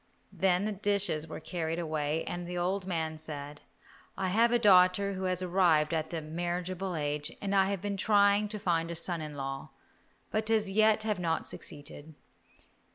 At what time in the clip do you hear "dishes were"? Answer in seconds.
0.71-1.39